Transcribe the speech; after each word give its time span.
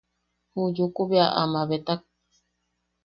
Ju 0.53 0.63
Yuku 0.75 1.01
bea 1.09 1.27
a 1.41 1.43
mabetak. 1.51 2.01